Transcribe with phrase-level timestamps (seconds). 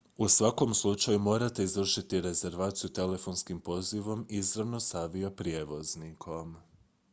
[0.17, 6.55] u svakom slučaju morate izvršiti rezervaciju telefonskim pozivom izravno s avioprijevoznikom